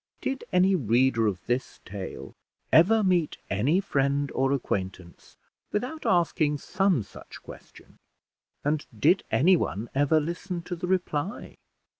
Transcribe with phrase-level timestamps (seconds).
[0.19, 2.33] Did any reader of this tale
[2.73, 5.37] ever meet any friend or acquaintance
[5.71, 7.99] without asking some such question,
[8.63, 11.55] and did anyone ever listen to the reply?